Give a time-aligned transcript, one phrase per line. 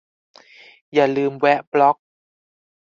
[0.93, 1.97] อย่าลืมแวะบล็อก